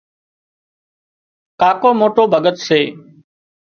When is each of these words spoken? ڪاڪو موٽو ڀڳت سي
ڪاڪو 1.59 1.89
موٽو 1.99 2.23
ڀڳت 2.33 2.57
سي 2.67 2.81